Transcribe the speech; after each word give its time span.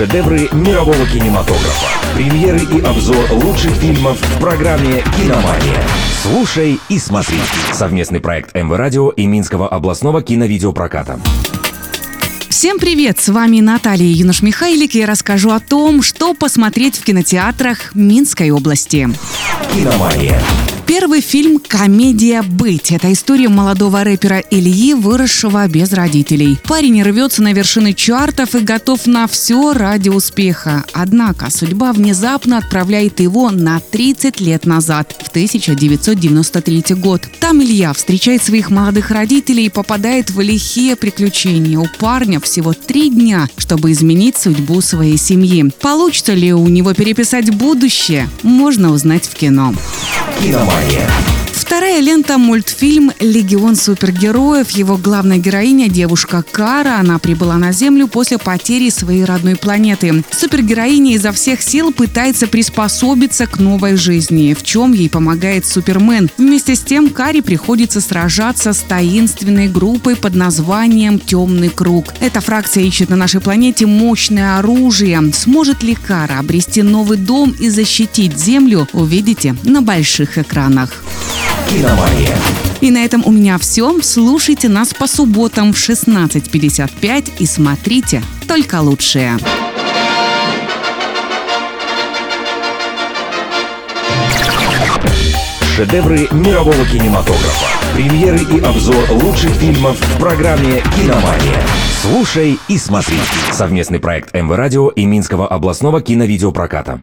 Шедевры 0.00 0.48
мирового 0.52 1.06
кинематографа. 1.06 1.86
Премьеры 2.14 2.60
и 2.60 2.80
обзор 2.80 3.30
лучших 3.32 3.72
фильмов 3.72 4.18
в 4.18 4.40
программе 4.40 5.04
«Киномания». 5.14 5.82
Слушай 6.22 6.80
и 6.88 6.98
смотри. 6.98 7.36
Совместный 7.74 8.18
проект 8.18 8.54
МВ 8.54 8.74
Радио 8.74 9.10
и 9.10 9.26
Минского 9.26 9.68
областного 9.68 10.22
киновидеопроката. 10.22 11.20
Всем 12.48 12.78
привет! 12.78 13.20
С 13.20 13.28
вами 13.28 13.60
Наталья 13.60 14.10
Юнош-Михайлик. 14.10 14.94
Я 14.94 15.04
расскажу 15.04 15.50
о 15.50 15.60
том, 15.60 16.00
что 16.00 16.32
посмотреть 16.32 16.96
в 16.96 17.04
кинотеатрах 17.04 17.94
Минской 17.94 18.50
области. 18.52 19.06
«Киномания». 19.74 20.40
Первый 20.90 21.20
фильм 21.20 21.60
«Комедия 21.60 22.42
быть». 22.42 22.90
Это 22.90 23.12
история 23.12 23.48
молодого 23.48 24.02
рэпера 24.02 24.42
Ильи, 24.50 24.94
выросшего 24.94 25.68
без 25.68 25.92
родителей. 25.92 26.58
Парень 26.64 27.04
рвется 27.04 27.44
на 27.44 27.52
вершины 27.52 27.94
чартов 27.94 28.56
и 28.56 28.58
готов 28.58 29.06
на 29.06 29.28
все 29.28 29.72
ради 29.72 30.08
успеха. 30.08 30.84
Однако 30.92 31.48
судьба 31.52 31.92
внезапно 31.92 32.58
отправляет 32.58 33.20
его 33.20 33.52
на 33.52 33.78
30 33.78 34.40
лет 34.40 34.66
назад, 34.66 35.14
в 35.22 35.28
1993 35.28 36.96
год. 36.96 37.22
Там 37.38 37.62
Илья 37.62 37.92
встречает 37.92 38.42
своих 38.42 38.70
молодых 38.70 39.12
родителей 39.12 39.66
и 39.66 39.70
попадает 39.70 40.30
в 40.30 40.40
лихие 40.40 40.96
приключения. 40.96 41.78
У 41.78 41.86
парня 42.00 42.40
всего 42.40 42.72
три 42.72 43.10
дня, 43.10 43.48
чтобы 43.58 43.92
изменить 43.92 44.38
судьбу 44.38 44.80
своей 44.80 45.18
семьи. 45.18 45.70
Получится 45.80 46.34
ли 46.34 46.52
у 46.52 46.66
него 46.66 46.94
переписать 46.94 47.54
будущее, 47.54 48.28
можно 48.42 48.90
узнать 48.90 49.26
в 49.26 49.36
кино. 49.36 49.72
«Киномания». 50.40 51.39
Вторая 51.70 52.00
лента– 52.00 52.36
мультфильм 52.38 53.12
«Легион 53.20 53.76
супергероев». 53.76 54.70
Его 54.70 54.96
главная 54.96 55.38
героиня– 55.38 55.88
девушка 55.88 56.42
Кара. 56.42 56.98
Она 56.98 57.20
прибыла 57.20 57.58
на 57.58 57.70
Землю 57.70 58.08
после 58.08 58.38
потери 58.38 58.90
своей 58.90 59.24
родной 59.24 59.54
планеты. 59.54 60.24
Супергероиня 60.32 61.14
изо 61.14 61.30
всех 61.30 61.62
сил 61.62 61.92
пытается 61.92 62.48
приспособиться 62.48 63.46
к 63.46 63.60
новой 63.60 63.94
жизни, 63.94 64.52
в 64.52 64.64
чем 64.64 64.92
ей 64.92 65.08
помогает 65.08 65.64
Супермен. 65.64 66.28
Вместе 66.38 66.74
с 66.74 66.80
тем 66.80 67.08
Каре 67.08 67.40
приходится 67.40 68.00
сражаться 68.00 68.72
с 68.72 68.80
таинственной 68.80 69.68
группой 69.68 70.16
под 70.16 70.34
названием 70.34 71.20
«Темный 71.20 71.68
круг». 71.68 72.06
Эта 72.18 72.40
фракция 72.40 72.82
ищет 72.82 73.10
на 73.10 73.16
нашей 73.16 73.40
планете 73.40 73.86
мощное 73.86 74.58
оружие. 74.58 75.22
Сможет 75.32 75.84
ли 75.84 75.94
Кара 75.94 76.40
обрести 76.40 76.82
новый 76.82 77.16
дом 77.16 77.54
и 77.60 77.68
защитить 77.68 78.36
Землю, 78.36 78.88
увидите 78.92 79.54
на 79.62 79.82
больших 79.82 80.36
экранах. 80.36 81.04
«Киномания». 81.70 82.36
И 82.80 82.90
на 82.90 83.04
этом 83.04 83.22
у 83.24 83.30
меня 83.30 83.56
все. 83.58 84.00
Слушайте 84.02 84.68
нас 84.68 84.92
по 84.92 85.06
субботам 85.06 85.72
в 85.72 85.76
16.55 85.76 87.32
и 87.38 87.46
смотрите 87.46 88.22
только 88.48 88.80
лучшее. 88.80 89.38
Шедевры 95.76 96.28
мирового 96.32 96.84
кинематографа. 96.86 97.66
Премьеры 97.94 98.40
и 98.52 98.60
обзор 98.60 99.08
лучших 99.12 99.52
фильмов 99.52 99.96
в 99.96 100.18
программе 100.18 100.82
«Киномания». 100.96 101.62
Слушай 102.02 102.58
и 102.66 102.78
смотри. 102.78 103.18
Совместный 103.52 104.00
проект 104.00 104.34
МВ 104.34 104.50
Радио 104.56 104.88
и 104.88 105.04
Минского 105.04 105.46
областного 105.46 106.00
киновидеопроката. 106.00 106.98